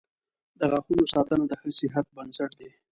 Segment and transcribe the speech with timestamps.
[0.59, 2.69] •د غاښونو ساتنه د ښه صحت بنسټ دی.